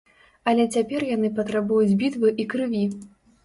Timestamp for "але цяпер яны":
0.51-1.31